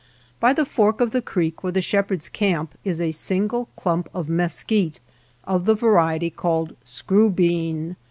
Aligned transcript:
By 0.39 0.53
the 0.53 0.65
fork 0.65 0.99
of 0.99 1.11
the 1.11 1.21
creek 1.21 1.61
where 1.61 1.71
the 1.71 1.79
shepherds 1.83 2.27
camp 2.27 2.73
is 2.83 2.99
a 2.99 3.11
single 3.11 3.69
clump 3.75 4.09
of 4.15 4.27
mesquite 4.27 4.99
of 5.43 5.65
the 5.65 5.75
variety 5.75 6.31
called" 6.31 6.75
screw 6.83 7.29
bean." 7.29 7.95